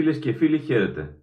Φίλες 0.00 0.18
και 0.18 0.32
φίλοι 0.32 0.58
χαίρετε. 0.58 1.18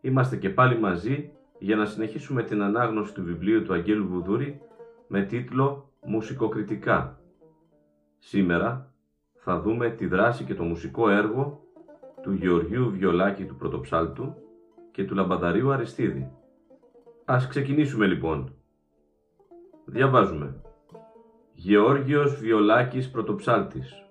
Είμαστε 0.00 0.36
και 0.36 0.50
πάλι 0.50 0.78
μαζί 0.78 1.30
για 1.58 1.76
να 1.76 1.84
συνεχίσουμε 1.84 2.42
την 2.42 2.62
ανάγνωση 2.62 3.14
του 3.14 3.22
βιβλίου 3.22 3.62
του 3.62 3.72
Αγγέλου 3.72 4.06
Βουδούρη 4.06 4.60
με 5.06 5.22
τίτλο 5.22 5.92
«Μουσικοκριτικά». 6.06 7.20
Σήμερα 8.18 8.92
θα 9.34 9.60
δούμε 9.60 9.90
τη 9.90 10.06
δράση 10.06 10.44
και 10.44 10.54
το 10.54 10.62
μουσικό 10.62 11.08
έργο 11.08 11.60
του 12.22 12.32
Γεωργίου 12.32 12.90
Βιολάκη 12.90 13.44
του 13.44 13.56
Πρωτοψάλτου 13.56 14.34
και 14.90 15.04
του 15.04 15.14
Λαμπανταρίου 15.14 15.72
Αριστίδη. 15.72 16.30
Ας 17.24 17.46
ξεκινήσουμε 17.46 18.06
λοιπόν. 18.06 18.54
Διαβάζουμε. 19.84 20.62
Γεώργιος 21.52 22.40
Βιολάκης 22.40 23.10
Πρωτοψάλτης 23.10 24.07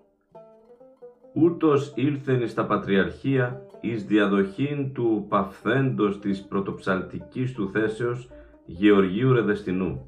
ούτως 1.41 1.91
ήλθεν 1.95 2.47
στα 2.47 2.65
Πατριαρχία 2.65 3.61
εις 3.81 4.05
διαδοχήν 4.05 4.93
του 4.93 5.25
παυθέντος 5.29 6.19
της 6.19 6.45
πρωτοψαλτικής 6.45 7.53
του 7.53 7.69
θέσεως 7.69 8.29
Γεωργίου 8.65 9.33
Ρεδεστινού, 9.33 10.05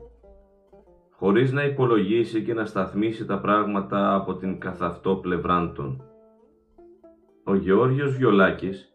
χωρίς 1.12 1.52
να 1.52 1.64
υπολογίσει 1.64 2.44
και 2.44 2.54
να 2.54 2.66
σταθμίσει 2.66 3.26
τα 3.26 3.40
πράγματα 3.40 4.16
από 4.16 4.36
την 4.36 4.60
καθαυτό 4.60 5.16
πλευράντων. 5.16 6.04
Ο 7.44 7.56
Γεώργιος 7.56 8.18
Βιολάκης 8.18 8.94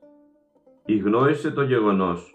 ηγνώρισε 0.85 1.51
το 1.51 1.63
γεγονός 1.63 2.35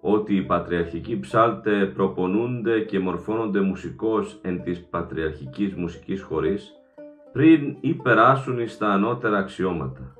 ότι 0.00 0.36
οι 0.36 0.42
πατριαρχικοί 0.42 1.20
ψάλτε 1.20 1.86
προπονούνται 1.86 2.80
και 2.80 2.98
μορφώνονται 2.98 3.60
μουσικώς 3.60 4.38
εν 4.42 4.62
της 4.62 4.84
πατριαρχικής 4.84 5.74
μουσικής 5.74 6.22
χωρίς 6.22 6.83
πριν 7.34 7.76
υπεράσουν 7.80 8.68
στα 8.68 8.88
ανώτερα 8.88 9.38
αξιώματα. 9.38 10.14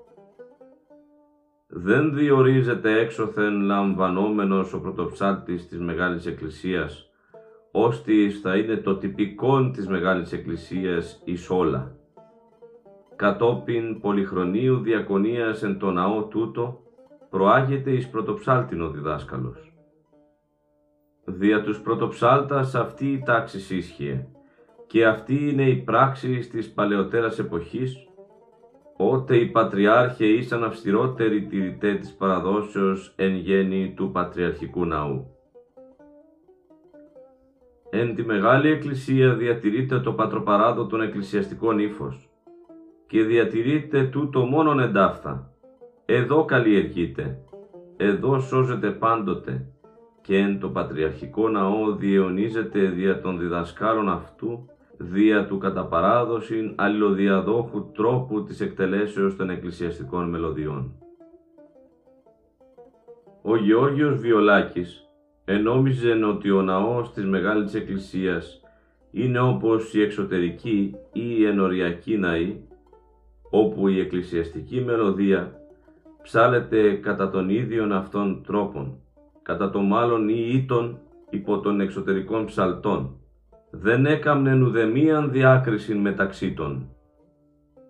Δεν 1.68 2.14
διορίζεται 2.14 2.98
έξωθεν 2.98 3.60
λαμβανόμενος 3.60 4.72
ο 4.72 4.80
πρωτοψάλτης 4.80 5.68
της 5.68 5.80
Μεγάλης 5.80 6.26
Εκκλησίας, 6.26 7.10
ώστις 7.72 8.40
θα 8.40 8.56
είναι 8.56 8.76
το 8.76 8.96
τυπικόν 8.96 9.72
της 9.72 9.88
Μεγάλης 9.88 10.32
Εκκλησίας 10.32 11.22
εις 11.24 11.50
όλα. 11.50 11.96
Κατόπιν 13.16 14.00
πολυχρονίου 14.00 14.78
διακονίας 14.78 15.62
εν 15.62 15.78
το 15.78 15.90
ναό 15.90 16.24
τούτο, 16.24 16.80
προάγεται 17.30 17.90
εις 17.90 18.08
πρωτοψάλτην 18.08 18.80
ο 18.80 18.90
διδάσκαλος. 18.90 19.72
Δια 21.24 21.62
τους 21.62 21.80
πρωτοψάλτας 21.80 22.74
αυτή 22.74 23.12
η 23.12 23.22
τάξη 23.22 23.76
ίσχυε, 23.76 24.26
και 24.94 25.06
αυτή 25.06 25.48
είναι 25.48 25.68
η 25.68 25.76
πράξη 25.76 26.38
της 26.38 26.72
παλαιότερας 26.72 27.38
εποχής, 27.38 28.08
ότε 28.96 29.36
οι 29.36 29.46
Πατριάρχε 29.46 30.26
ήσαν 30.26 30.64
αυστηρότεροι 30.64 31.46
τηρητέ 31.46 31.94
της 31.94 32.14
παραδόσεως 32.14 33.12
εν 33.16 33.34
γέννη 33.34 33.92
του 33.96 34.10
Πατριαρχικού 34.10 34.84
Ναού. 34.84 35.26
Εν 37.90 38.14
τη 38.14 38.24
Μεγάλη 38.24 38.70
Εκκλησία 38.70 39.34
διατηρείται 39.34 40.00
το 40.00 40.12
πατροπαράδοτον 40.12 41.02
εκκλησιαστικών 41.02 41.78
ύφος 41.78 42.28
και 43.06 43.22
διατηρείται 43.22 44.04
τούτο 44.04 44.44
μόνον 44.44 44.80
εντάφθα. 44.80 45.50
Εδώ 46.04 46.44
καλλιεργείται, 46.44 47.38
εδώ 47.96 48.40
σώζεται 48.40 48.90
πάντοτε 48.90 49.66
και 50.20 50.36
εν 50.36 50.60
το 50.60 50.68
Πατριαρχικό 50.68 51.48
Ναό 51.48 51.92
διαιωνίζεται 51.94 52.80
δια 52.80 53.20
των 53.20 53.38
διδασκάλων 53.38 54.08
αυτού 54.08 54.68
δια 54.96 55.46
του 55.46 55.58
κατά 55.58 55.86
παράδοση 55.86 56.72
αλληλοδιαδόχου 56.76 57.90
τρόπου 57.94 58.42
της 58.42 58.60
εκτελέσεως 58.60 59.36
των 59.36 59.50
εκκλησιαστικών 59.50 60.28
μελωδιών. 60.28 60.92
Ο 63.42 63.56
Γεώργιος 63.56 64.18
Βιολάκης 64.18 65.08
ενόμιζε 65.44 66.12
ότι 66.12 66.50
ο 66.50 66.62
ναός 66.62 67.12
της 67.12 67.24
Μεγάλης 67.24 67.74
Εκκλησίας 67.74 68.60
είναι 69.10 69.40
όπως 69.40 69.94
η 69.94 70.02
εξωτερική 70.02 70.94
ή 71.12 71.36
η 71.38 71.44
ενοριακή 71.44 72.18
ναή, 72.18 72.56
όπου 73.50 73.88
η 73.88 74.00
εκκλησιαστική 74.00 74.80
μελωδία 74.80 75.52
ψάλεται 76.22 76.92
κατά 76.92 77.30
τον 77.30 77.48
ίδιον 77.48 77.92
αυτών 77.92 78.42
τρόπων, 78.46 78.98
κατά 79.42 79.70
το 79.70 79.80
μάλλον 79.80 80.28
ή 80.28 80.50
ήτον 80.52 80.98
υπό 81.30 81.60
των 81.60 81.80
εξωτερικών 81.80 82.44
ψαλτών, 82.44 83.16
δεν 83.80 84.06
έκαμνε 84.06 84.64
ουδεμίαν 84.64 85.30
διάκριση 85.30 85.94
μεταξύ 85.94 86.52
των. 86.52 86.88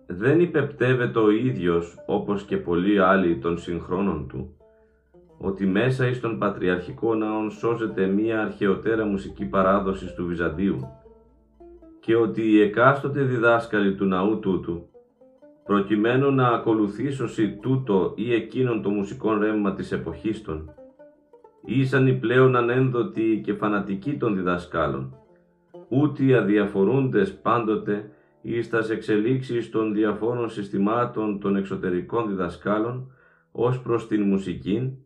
Δεν 0.07 0.39
υπεπτεύεται 0.39 1.19
ο 1.19 1.29
ίδιος, 1.29 1.95
όπως 2.05 2.43
και 2.43 2.57
πολλοί 2.57 2.99
άλλοι 2.99 3.37
των 3.37 3.57
συγχρόνων 3.57 4.27
του, 4.27 4.57
ότι 5.37 5.65
μέσα 5.65 6.07
εις 6.07 6.19
τον 6.19 6.37
πατριαρχικό 6.37 7.13
ναόν 7.15 7.51
σώζεται 7.51 8.05
μία 8.05 8.41
αρχαιοτέρα 8.41 9.05
μουσική 9.05 9.45
παράδοσης 9.45 10.13
του 10.13 10.25
Βυζαντίου 10.25 10.87
και 11.99 12.15
ότι 12.15 12.41
οι 12.41 12.61
εκάστοτε 12.61 13.21
διδάσκαλοι 13.21 13.95
του 13.95 14.05
ναού 14.05 14.39
τούτου, 14.39 14.89
προκειμένου 15.65 16.31
να 16.31 16.47
ακολουθήσωσι 16.47 17.57
τούτο 17.61 18.13
ή 18.15 18.33
εκείνον 18.33 18.81
το 18.81 18.89
μουσικό 18.89 19.37
ρεύμα 19.37 19.73
της 19.73 19.91
εποχής 19.91 20.41
των, 20.41 20.69
ήσαν 21.65 22.07
οι 22.07 22.13
πλέον 22.13 22.55
ανένδοτοι 22.55 23.41
και 23.43 23.53
φανατικοί 23.53 24.17
των 24.17 24.35
διδασκάλων, 24.35 25.19
ούτε 25.89 26.37
αδιαφορούντες 26.37 27.33
πάντοτε 27.33 28.09
εις 28.41 28.69
τας 28.69 28.89
εξελίξεις 28.89 29.69
των 29.69 29.93
διαφόρων 29.93 30.49
συστημάτων 30.49 31.39
των 31.39 31.55
εξωτερικών 31.55 32.27
διδασκάλων 32.27 33.11
ως 33.51 33.81
προς 33.81 34.07
την 34.07 34.21
μουσική, 34.21 34.97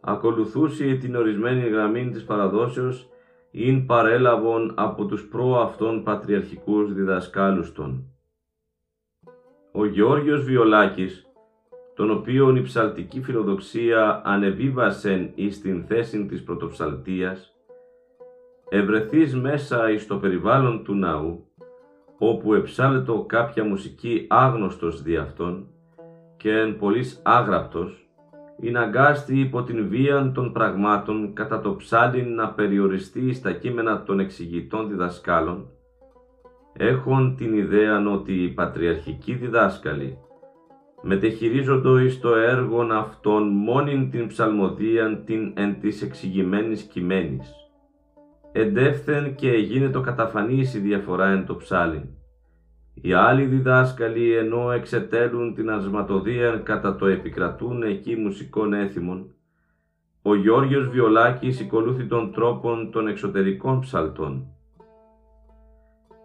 ακολουθούσε 0.00 0.94
την 0.94 1.16
ορισμένη 1.16 1.68
γραμμή 1.68 2.10
της 2.10 2.24
παραδόσεως 2.24 3.08
ειν 3.50 3.86
παρέλαβον 3.86 4.72
από 4.76 5.06
τους 5.06 5.28
προαυτών 5.28 6.02
πατριαρχικούς 6.02 6.92
διδασκάλους 6.92 7.72
των. 7.72 8.06
Ο 9.72 9.84
Γεώργιος 9.84 10.44
Βιολάκης, 10.44 11.26
τον 11.94 12.10
οποίον 12.10 12.56
η 12.56 12.62
ψαλτική 12.62 13.22
φιλοδοξία 13.22 14.22
ανεβίβασεν 14.24 15.32
εις 15.34 15.60
την 15.60 15.84
θέση 15.84 16.26
της 16.26 16.42
πρωτοψαλτίας, 16.42 17.56
ευρεθείς 18.74 19.34
μέσα 19.36 19.90
εις 19.90 20.06
το 20.06 20.16
περιβάλλον 20.16 20.84
του 20.84 20.94
ναού, 20.94 21.44
όπου 22.18 22.54
εψάλετο 22.54 23.24
κάποια 23.28 23.64
μουσική 23.64 24.26
άγνωστος 24.28 25.02
δι' 25.02 25.16
αυτόν 25.16 25.66
και 26.36 26.50
εν 26.50 26.78
πολλής 26.78 27.20
άγραπτος, 27.24 28.08
ειναγκάστη 28.60 29.40
υπό 29.40 29.62
την 29.62 29.88
βίαν 29.88 30.32
των 30.32 30.52
πραγμάτων 30.52 31.32
κατά 31.32 31.60
το 31.60 31.76
ψάλιν 31.76 32.34
να 32.34 32.48
περιοριστεί 32.48 33.32
στα 33.32 33.52
κείμενα 33.52 34.02
των 34.02 34.20
εξηγητών 34.20 34.88
διδασκάλων, 34.88 35.68
έχουν 36.72 37.36
την 37.36 37.54
ιδέα 37.54 38.10
ότι 38.10 38.32
οι 38.32 38.48
πατριαρχικοί 38.48 39.34
διδάσκαλοι 39.34 40.18
μετεχειρίζοντο 41.02 41.98
εις 41.98 42.20
το 42.20 42.34
έργον 42.34 42.92
αυτών 42.92 43.48
μόνην 43.48 44.10
την 44.10 44.26
ψαλμοδίαν 44.26 45.24
την 45.24 45.52
εν 45.56 45.80
της 45.80 46.02
εξηγημένης 46.02 46.82
κειμένης 46.82 47.61
εντεύθεν 48.52 49.34
και 49.34 49.50
έγινε 49.50 49.88
το 49.88 50.00
καταφανής 50.00 50.74
η 50.74 50.78
διαφορά 50.78 51.26
εν 51.26 51.46
το 51.46 51.56
ψάλιν. 51.56 52.02
Οι 52.94 53.12
άλλοι 53.12 53.44
διδάσκαλοι 53.44 54.36
ενώ 54.36 54.70
εξετέλουν 54.70 55.54
την 55.54 55.70
ασματοδία 55.70 56.60
κατά 56.64 56.96
το 56.96 57.06
επικρατούν 57.06 57.82
εκεί 57.82 58.16
μουσικών 58.16 58.72
έθιμων, 58.72 59.34
ο 60.22 60.34
Γιώργος 60.34 60.88
Βιολάκης 60.88 61.60
οικολούθη 61.60 62.06
των 62.06 62.32
τρόπων 62.32 62.90
των 62.90 63.08
εξωτερικών 63.08 63.80
ψαλτών. 63.80 64.46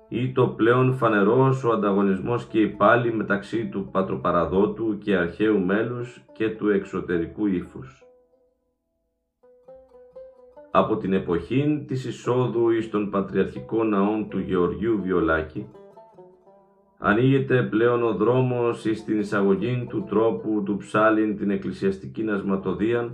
Ή 0.10 0.32
το 0.32 0.48
πλέον 0.48 0.94
φανερός 0.94 1.64
ο 1.64 1.72
ανταγωνισμός 1.72 2.46
και 2.46 2.60
η 2.60 2.68
πάλι 2.68 3.14
μεταξύ 3.14 3.70
του 3.70 3.90
πατροπαραδότου 3.92 4.98
και 4.98 5.16
αρχαίου 5.16 5.60
μέλους 5.60 6.22
και 6.34 6.50
του 6.50 6.70
εξωτερικού 6.70 7.46
ύφους. 7.46 8.07
Από 10.80 10.98
την 10.98 11.14
εποχή 11.14 11.84
της 11.88 12.06
εισόδου 12.06 12.70
εις 12.70 12.90
των 12.90 13.10
πατριαρχικών 13.10 13.90
ναών 13.90 14.30
του 14.30 14.40
Γεωργίου 14.40 15.00
Βιολάκη, 15.02 15.68
ανοίγεται 16.98 17.64
πλέον 17.64 18.04
ο 18.04 18.14
δρόμος 18.14 18.86
εις 18.86 19.04
την 19.04 19.20
εισαγωγή 19.20 19.86
του 19.90 20.06
τρόπου 20.10 20.64
του 20.66 20.78
ψάλιν 20.78 21.38
την 21.38 21.50
εκκλησιαστική 21.50 22.24
νασματοδία 22.24 23.12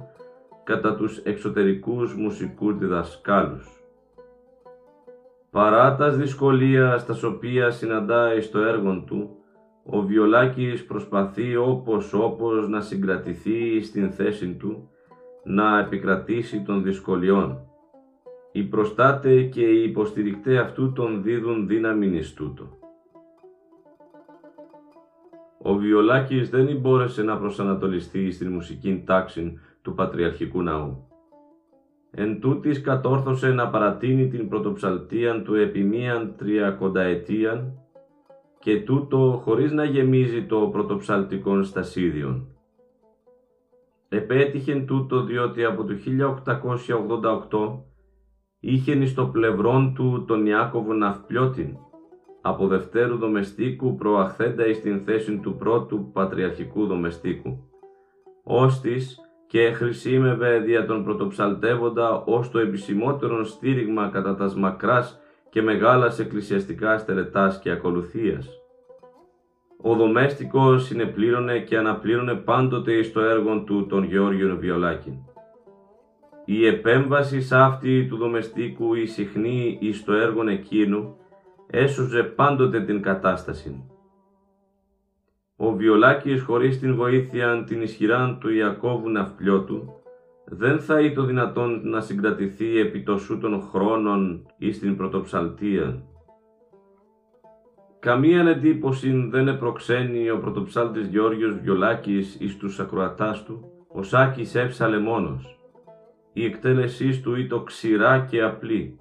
κατά 0.63 0.95
τους 0.95 1.17
εξωτερικούς 1.17 2.15
μουσικούς 2.15 2.77
διδασκάλους. 2.77 3.83
Παρά 5.51 5.95
τα 5.95 6.09
δυσκολία 6.09 6.97
στα 6.97 7.27
οποία 7.27 7.69
συναντάει 7.69 8.41
στο 8.41 8.59
έργο 8.59 9.03
του, 9.05 9.29
ο 9.85 10.01
Βιολάκης 10.01 10.85
προσπαθεί 10.85 11.55
όπως 11.55 12.13
όπως 12.13 12.67
να 12.67 12.81
συγκρατηθεί 12.81 13.81
στην 13.81 14.11
θέση 14.11 14.53
του, 14.53 14.87
να 15.43 15.79
επικρατήσει 15.79 16.61
των 16.61 16.83
δυσκολιών. 16.83 17.57
Οι 18.51 18.63
προστάτες 18.63 19.49
και 19.51 19.61
οι 19.61 19.83
υποστηρικτές 19.83 20.59
αυτού 20.59 20.91
τον 20.91 21.23
δίδουν 21.23 21.67
δύναμη 21.67 22.07
εις 22.07 22.33
τούτο. 22.33 22.77
Ο 25.61 25.75
Βιολάκης 25.75 26.49
δεν 26.49 26.77
μπόρεσε 26.77 27.23
να 27.23 27.37
προσανατολιστεί 27.37 28.31
στην 28.31 28.51
μουσική 28.51 29.03
τάξη 29.05 29.59
του 29.81 29.93
Πατριαρχικού 29.93 30.61
Ναού. 30.61 31.07
Εν 32.11 32.39
τούτης 32.39 32.81
κατόρθωσε 32.81 33.49
να 33.49 33.69
παρατείνει 33.69 34.27
την 34.27 34.49
πρωτοψαλτίαν 34.49 35.43
του 35.43 35.55
επί 35.55 35.83
μίαν 35.83 36.33
τριακονταετίαν 36.37 37.77
και 38.59 38.81
τούτο 38.81 39.41
χωρίς 39.43 39.71
να 39.71 39.83
γεμίζει 39.83 40.45
το 40.45 40.69
πρωτοψαλτικόν 40.71 41.63
στασίδιον. 41.63 42.47
Επέτυχεν 44.15 44.85
τούτο 44.85 45.23
διότι 45.23 45.63
από 45.63 45.83
το 45.83 45.93
1888 47.53 47.79
είχεν 48.59 49.07
στο 49.07 49.25
πλευρόν 49.25 49.93
του 49.93 50.25
τον 50.27 50.45
Ιάκωβο 50.45 50.93
Ναυπλιώτην, 50.93 51.77
από 52.41 52.67
δευτέρου 52.67 53.17
δομεστίκου 53.17 53.95
προαχθέντα 53.95 54.67
εις 54.67 54.81
την 54.81 55.01
θέση 55.01 55.37
του 55.37 55.55
πρώτου 55.55 56.11
πατριαρχικού 56.13 56.85
δομεστίκου. 56.85 57.57
Όστις 58.43 59.19
και 59.47 59.71
χρησίμευε 59.71 60.59
δια 60.59 60.85
τον 60.85 61.03
πρωτοψαλτεύοντα 61.03 62.23
ως 62.25 62.49
το 62.49 62.59
επισημότερον 62.59 63.45
στήριγμα 63.45 64.09
κατά 64.09 64.35
τας 64.35 64.55
μακράς 64.55 65.19
και 65.49 65.61
μεγάλας 65.61 66.19
εκκλησιαστικά 66.19 66.97
στερετάς 66.97 67.59
και 67.59 67.71
ακολουθίας. 67.71 68.62
Ο 69.85 69.95
δομέστικος 69.95 70.85
συνεπλήρωνε 70.85 71.59
και 71.59 71.77
αναπλήρωνε 71.77 72.33
πάντοτε 72.33 72.93
εις 72.93 73.11
το 73.11 73.21
έργο 73.21 73.59
του 73.59 73.85
τον 73.85 74.03
Γεώργιο 74.03 74.57
Βιολάκη. 74.59 75.23
Η 76.45 76.65
επέμβαση 76.65 77.41
σ' 77.41 77.51
αυτή 77.51 78.07
του 78.07 78.17
δομεστίκου 78.17 78.93
η 78.93 79.05
συχνή 79.05 79.77
εις 79.81 80.03
το 80.03 80.13
έργο 80.13 80.47
εκείνου 80.47 81.15
έσωζε 81.67 82.23
πάντοτε 82.23 82.81
την 82.81 83.01
κατάσταση. 83.01 83.83
Ο 85.55 85.71
Βιολάκης 85.71 86.41
χωρίς 86.41 86.79
την 86.79 86.95
βοήθεια 86.95 87.63
την 87.63 87.81
ισχυράν 87.81 88.39
του 88.39 88.49
Ιακώβου 88.49 89.09
ναυπλιώτου 89.09 89.93
δεν 90.45 90.79
θα 90.79 91.01
ήταν 91.01 91.27
δυνατόν 91.27 91.81
να 91.83 92.01
συγκρατηθεί 92.01 92.79
επί 92.79 93.03
τοσού 93.03 93.37
των 93.37 93.61
χρόνων 93.61 94.45
ή 94.57 94.71
στην 94.71 94.97
πρωτοψαλτία. 94.97 96.03
Καμία 98.03 98.47
εντύπωση 98.47 99.27
δεν 99.31 99.47
επροξένει 99.47 100.29
ο 100.29 100.39
πρωτοψάλτης 100.39 101.07
Γεώργιος 101.07 101.59
Βιολάκης 101.59 102.37
εις 102.39 102.57
τους 102.57 102.79
ακροατάς 102.79 103.43
του, 103.43 103.71
ο 103.87 104.03
Σάκης 104.03 104.55
έψαλε 104.55 104.99
μόνος. 104.99 105.59
Η 106.33 106.45
εκτέλεσή 106.45 107.21
του 107.21 107.35
ήταν 107.35 107.63
ξηρά 107.63 108.19
και 108.19 108.41
απλή, 108.41 108.99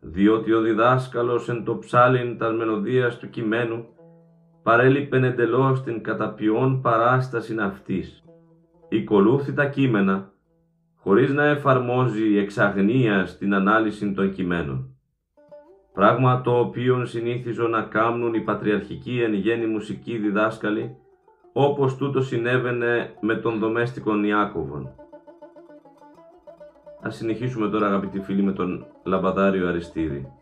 διότι 0.00 0.52
ο 0.52 0.60
διδάσκαλος 0.60 1.48
εν 1.48 1.64
το 1.64 1.78
ψάλιν 1.78 2.38
τας 2.38 2.54
μελωδίας 2.54 3.18
του 3.18 3.30
κειμένου 3.30 3.84
παρέλειπεν 4.62 5.24
εντελώς 5.24 5.82
την 5.82 6.02
καταπιών 6.02 6.80
παράσταση 6.80 7.56
αυτής. 7.60 8.24
Οικολούθη 8.88 9.52
τα 9.52 9.66
κείμενα, 9.66 10.32
χωρίς 10.96 11.32
να 11.32 11.44
εφαρμόζει 11.44 12.36
εξαγνία 12.36 13.26
στην 13.26 13.54
ανάλυση 13.54 14.12
των 14.12 14.32
κειμένων. 14.32 14.93
Πράγμα 15.94 16.40
το 16.40 16.58
οποίο 16.58 17.04
συνήθιζον 17.04 17.70
να 17.70 17.82
κάνουν 17.82 18.34
οι 18.34 18.40
πατριαρχικοί 18.40 19.22
εν 19.22 19.34
γέννη 19.34 19.66
μουσικοί 19.66 20.16
διδάσκαλοι, 20.18 20.96
όπως 21.52 21.96
τούτο 21.96 22.20
συνέβαινε 22.20 23.14
με 23.20 23.34
τον 23.36 23.58
δομέστικον 23.58 24.24
Ιάκωβον. 24.24 24.88
Ας 27.02 27.16
συνεχίσουμε 27.16 27.68
τώρα 27.68 27.86
αγαπητοί 27.86 28.20
φίλοι 28.20 28.42
με 28.42 28.52
τον 28.52 28.86
Λαμπαδάριο 29.04 29.68
Αριστίδη. 29.68 30.32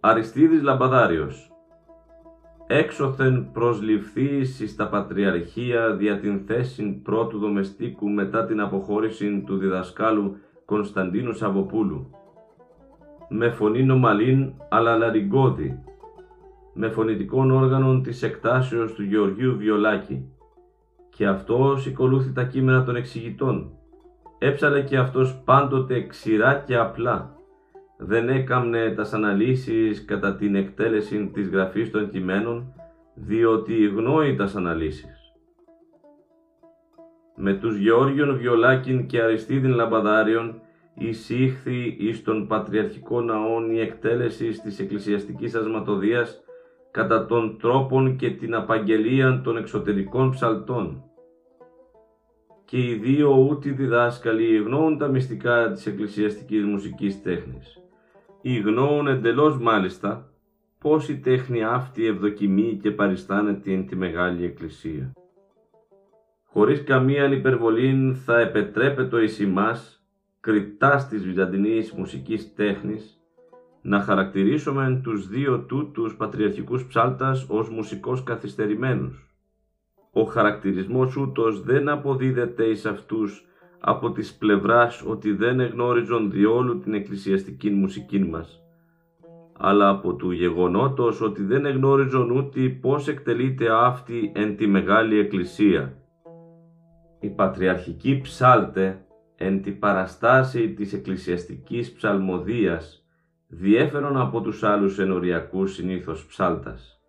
Αριστίδης 0.00 0.62
Λαμπαδάριος 0.62 1.52
Έξωθεν 2.66 3.50
προσληφθείς 3.52 4.60
εις 4.60 4.76
τα 4.76 4.88
Πατριαρχία 4.88 5.94
δια 5.94 6.18
την 6.18 6.44
θέση 6.46 7.00
πρώτου 7.04 7.38
δομεστίκου 7.38 8.08
μετά 8.08 8.44
την 8.44 8.60
αποχώρηση 8.60 9.42
του 9.46 9.56
διδασκάλου 9.56 10.36
Κωνσταντίνου 10.64 11.32
Σαββοπούλου. 11.32 12.10
Με 13.34 13.50
φωνή 13.50 13.82
νομαλήν 13.82 14.52
αλλά 14.68 14.96
λαριγκώδη, 14.96 15.84
με 16.74 16.88
φωνητικών 16.88 17.50
όργανων 17.50 18.02
της 18.02 18.22
εκτάσεως 18.22 18.92
του 18.92 19.02
Γεωργίου 19.02 19.56
Βιολάκη. 19.56 20.32
Και 21.10 21.26
αυτό 21.26 21.76
σηκολούθη 21.78 22.32
τα 22.32 22.44
κείμενα 22.44 22.84
των 22.84 22.96
εξηγητών. 22.96 23.70
Έψαλε 24.38 24.82
και 24.82 24.96
αυτός 24.96 25.42
πάντοτε 25.44 26.06
ξηρά 26.06 26.62
και 26.66 26.76
απλά 26.76 27.36
δεν 27.96 28.28
έκαμνε 28.28 28.90
τας 28.90 29.12
αναλύσεις 29.12 30.04
κατά 30.04 30.36
την 30.36 30.54
εκτέλεση 30.54 31.30
της 31.32 31.48
γραφής 31.48 31.90
των 31.90 32.10
κειμένων, 32.10 32.72
διότι 33.14 33.86
αγνοεί 33.86 34.34
τας 34.34 34.56
αναλύσεις. 34.56 35.16
Με 37.36 37.54
τους 37.54 37.76
Γεώργιον 37.76 38.36
Βιολάκιν 38.36 39.06
και 39.06 39.22
Αριστείδην 39.22 39.70
Λαμπαδάριον 39.70 40.60
εισήχθη 40.94 41.96
εις 41.98 42.22
τον 42.22 42.46
Πατριαρχικό 42.46 43.20
Ναόν 43.20 43.70
η 43.70 43.80
εκτέλεση 43.80 44.48
της 44.48 44.78
εκκλησιαστικής 44.78 45.54
ασματοδίας 45.54 46.44
κατά 46.90 47.26
τον 47.26 47.58
τρόπον 47.58 48.16
και 48.16 48.30
την 48.30 48.54
απαγγελία 48.54 49.40
των 49.44 49.56
εξωτερικών 49.56 50.30
ψαλτών. 50.30 51.02
Και 52.64 52.78
οι 52.78 52.94
δύο 52.94 53.30
ούτοι 53.30 53.70
διδάσκαλοι 53.70 54.56
αγνοούν 54.56 54.98
τα 54.98 55.08
μυστικά 55.08 55.72
της 55.72 55.86
εκκλησιαστικής 55.86 56.64
μουσικής 56.64 57.22
τέχνης 57.22 57.82
υγνώουν 58.42 59.06
εντελώς 59.06 59.58
μάλιστα 59.58 60.30
πώς 60.78 61.08
η 61.08 61.18
τέχνη 61.18 61.64
αυτή 61.64 62.06
ευδοκιμεί 62.06 62.78
και 62.82 62.90
παριστάνεται 62.90 63.72
εν 63.72 63.86
τη 63.86 63.96
Μεγάλη 63.96 64.44
Εκκλησία. 64.44 65.12
Χωρίς 66.44 66.84
καμία 66.84 67.24
υπερβολή 67.32 68.14
θα 68.24 68.40
επετρέπετο 68.40 69.20
εις 69.20 69.38
ημάς, 69.38 70.01
κριτάς 70.42 71.08
της 71.08 71.24
βυζαντινής 71.24 71.92
μουσικής 71.92 72.54
τέχνης, 72.54 73.20
να 73.82 74.00
χαρακτηρίσουμε 74.00 75.00
τους 75.02 75.28
δύο 75.28 75.58
τούτους 75.60 76.16
πατριαρχικούς 76.16 76.86
ψάλτας 76.86 77.46
ως 77.48 77.70
μουσικός 77.70 78.22
καθυστερημένους. 78.22 79.36
Ο 80.12 80.22
χαρακτηρισμός 80.22 81.16
ούτως 81.16 81.62
δεν 81.62 81.88
αποδίδεται 81.88 82.64
εις 82.64 82.86
αυτούς 82.86 83.44
από 83.80 84.12
τις 84.12 84.34
πλευράς 84.34 85.04
ότι 85.06 85.32
δεν 85.32 85.60
εγνώριζον 85.60 86.30
διόλου 86.30 86.78
την 86.78 86.94
εκκλησιαστική 86.94 87.70
μουσική 87.70 88.18
μας, 88.18 88.62
αλλά 89.58 89.88
από 89.88 90.14
του 90.14 90.30
γεγονότος 90.30 91.20
ότι 91.20 91.42
δεν 91.42 91.66
εγνώριζον 91.66 92.30
ούτε 92.30 92.68
πώς 92.80 93.08
εκτελείται 93.08 93.66
αυτή 93.70 94.32
εν 94.34 94.56
τη 94.56 94.66
Μεγάλη 94.66 95.18
Εκκλησία. 95.18 95.96
Η 97.20 97.28
πατριαρχική 97.28 98.20
ψάλτε 98.22 99.06
εν 99.36 99.62
τη 99.62 99.70
παραστάση 99.70 100.68
της 100.68 100.92
εκκλησιαστικής 100.92 101.92
ψαλμοδίας 101.92 103.06
διέφερον 103.48 104.20
από 104.20 104.40
τους 104.40 104.62
άλλους 104.62 104.98
ενοριακούς 104.98 105.74
συνήθως 105.74 106.26
ψάλτας. 106.26 107.00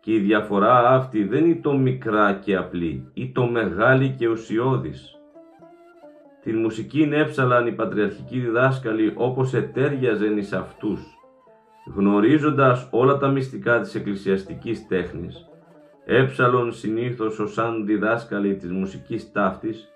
Και 0.00 0.14
η 0.14 0.18
διαφορά 0.18 0.88
αυτή 0.88 1.24
δεν 1.24 1.44
είναι 1.44 1.60
το 1.62 1.72
μικρά 1.72 2.34
και 2.34 2.56
απλή, 2.56 3.10
ή 3.14 3.32
το 3.32 3.46
μεγάλη 3.46 4.14
και 4.18 4.28
ουσιώδης, 4.28 5.14
την 6.42 6.58
μουσική 6.58 7.08
έψαλαν 7.12 7.66
οι 7.66 7.72
πατριαρχικοί 7.72 8.38
διδάσκαλοι 8.38 9.12
όπως 9.16 9.54
ετέριαζεν 9.54 10.36
εις 10.36 10.52
αυτούς, 10.52 11.00
Γνωρίζοντας 11.94 12.88
όλα 12.90 13.16
τα 13.16 13.28
μυστικά 13.28 13.80
της 13.80 13.94
εκκλησιαστικής 13.94 14.86
τέχνης, 14.86 15.48
έψαλον 16.04 16.72
συνήθως 16.72 17.38
ως 17.38 17.52
σαν 17.52 17.86
διδάσκαλοι 17.86 18.56
της 18.56 18.70
μουσικής 18.70 19.32
ταύτης, 19.32 19.88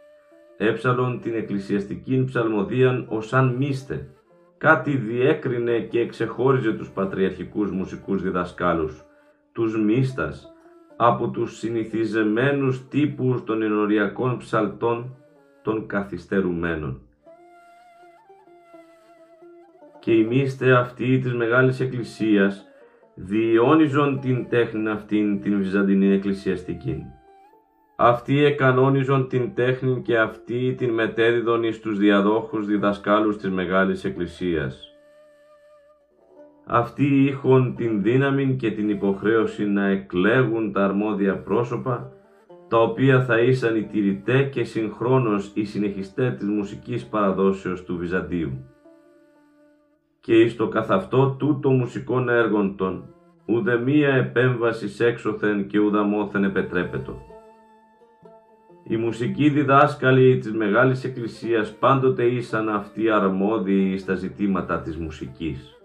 έψαλον 0.56 1.20
την 1.20 1.34
εκκλησιαστική 1.34 2.24
ψαλμοδίαν 2.24 3.06
ως 3.08 3.28
σαν 3.28 3.54
μίστε, 3.56 4.08
κάτι 4.58 4.96
διέκρινε 4.96 5.78
και 5.78 6.00
εξεχώριζε 6.00 6.72
τους 6.72 6.90
πατριαρχικούς 6.90 7.70
μουσικούς 7.70 8.22
διδασκάλους, 8.22 9.04
τους 9.52 9.78
μίστας, 9.78 10.54
από 10.96 11.28
τους 11.28 11.58
συνηθιζεμένους 11.58 12.88
τύπους 12.88 13.44
των 13.44 13.62
ενοριακών 13.62 14.38
ψαλτών 14.38 15.16
των 15.62 15.86
καθυστερουμένων. 15.86 17.00
Και 20.00 20.12
οι 20.12 20.24
μίστες 20.24 20.74
αυτοί 20.76 21.18
της 21.18 21.34
Μεγάλης 21.34 21.80
Εκκλησίας 21.80 22.64
διαιώνιζον 23.14 24.20
την 24.20 24.48
τέχνη 24.48 24.88
αυτήν 24.88 25.40
την 25.40 25.58
Βυζαντινή 25.58 26.12
Εκκλησιαστική. 26.12 27.02
Αυτοί 27.96 28.44
εκανόνιζον 28.44 29.28
την 29.28 29.54
τέχνη 29.54 30.02
και 30.02 30.18
αυτοί 30.18 30.74
την 30.74 30.90
μετέδιδον 30.90 31.62
εις 31.62 31.80
τους 31.80 31.98
διαδόχους 31.98 32.66
διδασκάλους 32.66 33.36
της 33.36 33.50
Μεγάλης 33.50 34.04
Εκκλησίας. 34.04 34.88
Αυτοί 36.66 37.24
είχαν 37.24 37.74
την 37.76 38.02
δύναμη 38.02 38.56
και 38.56 38.70
την 38.70 38.88
υποχρέωση 38.88 39.64
να 39.64 39.86
εκλέγουν 39.86 40.72
τα 40.72 40.84
αρμόδια 40.84 41.38
πρόσωπα, 41.38 42.12
τα 42.68 42.78
οποία 42.78 43.24
θα 43.24 43.40
ήσαν 43.40 43.76
οι 43.76 43.82
τηρητέ 43.82 44.42
και 44.42 44.64
συγχρόνως 44.64 45.50
οι 45.54 45.64
συνεχιστέ 45.64 46.30
της 46.30 46.48
μουσικής 46.48 47.06
παραδόσεως 47.06 47.84
του 47.84 47.96
Βυζαντίου. 47.96 48.52
Και 50.20 50.40
εις 50.40 50.56
το 50.56 50.68
καθ' 50.68 50.90
αυτό 50.90 51.36
τούτο 51.38 51.70
μουσικών 51.70 52.28
έργων 52.28 52.76
των, 52.76 53.14
ουδε 53.46 53.78
μία 53.78 54.14
επέμβαση 54.14 55.04
έξωθεν 55.04 55.66
και 55.66 55.78
ουδαμόθεν 55.78 56.44
επετρέπετο. 56.44 57.32
Οι 58.86 58.96
μουσικοί 58.96 59.48
διδάσκαλοι 59.48 60.38
της 60.38 60.52
Μεγάλης 60.52 61.04
Εκκλησίας 61.04 61.72
πάντοτε 61.72 62.24
ήσαν 62.24 62.68
αυτοί 62.68 63.10
αρμόδιοι 63.10 63.98
στα 63.98 64.14
ζητήματα 64.14 64.80
της 64.80 64.96
μουσικής. 64.96 65.78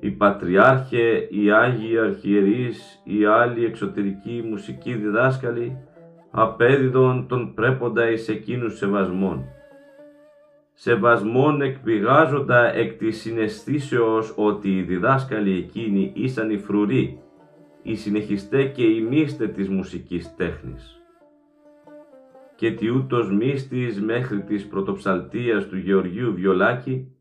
Οι 0.00 0.10
Πατριάρχε, 0.10 1.28
οι 1.30 1.50
Άγιοι 1.50 1.98
Αρχιερείς, 1.98 3.02
οι 3.04 3.24
άλλοι 3.24 3.64
εξωτερικοί 3.64 4.44
μουσικοί 4.48 4.94
διδάσκαλοι 4.94 5.76
απέδιδον 6.30 7.26
τον 7.28 7.54
πρέποντα 7.54 8.10
εις 8.10 8.28
εκείνους 8.28 8.76
σεβασμών. 8.76 9.44
Σεβασμών 10.74 11.62
εκπηγάζοντα 11.62 12.74
εκ 12.74 12.92
της 12.92 13.20
συναισθήσεως 13.20 14.34
ότι 14.36 14.76
οι 14.76 14.82
διδάσκαλοι 14.82 15.56
εκείνοι 15.56 16.12
ήσαν 16.14 16.50
οι 16.50 16.58
φρουροί, 16.58 17.20
οι 17.82 17.94
συνεχιστέ 17.94 18.64
και 18.64 18.84
οι 18.84 19.00
μίστε 19.00 19.48
της 19.48 19.68
μουσικής 19.68 20.36
τέχνης 20.36 20.99
και 22.60 22.72
τι 22.72 22.90
ούτως 22.90 23.32
μύστης 23.32 24.00
μέχρι 24.00 24.42
της 24.42 24.66
πρωτοψαλτίας 24.66 25.66
του 25.66 25.76
Γεωργίου 25.76 26.34
Βιολάκη 26.34 27.16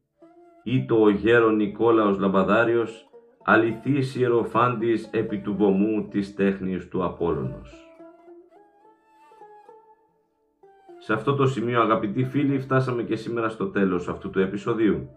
ή 0.63 0.85
το 0.85 0.95
ο 0.95 1.09
γέρον 1.09 1.55
Νικόλαος 1.55 2.17
Λαμπαδάριος 2.17 3.09
αληθής 3.43 4.15
ιεροφάντης 4.15 5.09
επί 5.11 5.39
του 5.39 5.55
βωμού 5.55 6.07
της 6.07 6.35
τέχνης 6.35 6.87
του 6.87 7.03
Απόλλωνος. 7.03 7.73
Σε 10.99 11.13
αυτό 11.13 11.35
το 11.35 11.47
σημείο 11.47 11.81
αγαπητοί 11.81 12.25
φίλοι 12.25 12.59
φτάσαμε 12.59 13.03
και 13.03 13.15
σήμερα 13.15 13.49
στο 13.49 13.67
τέλος 13.67 14.07
αυτού 14.07 14.29
του 14.29 14.39
επεισοδίου. 14.39 15.09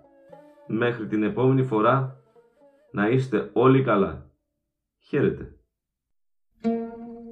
Μέχρι 0.67 1.07
την 1.07 1.23
επόμενη 1.23 1.63
φορά 1.63 2.17
να 2.93 3.09
είστε 3.09 3.51
όλοι 3.53 3.83
καλά. 3.83 4.31
Χαίρετε. 4.99 5.57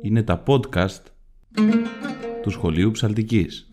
Είναι 0.02 0.22
τα 0.22 0.42
podcast 0.46 1.02
του 2.42 2.50
Σχολείου 2.50 2.90
Ψαλτικής. 2.90 3.68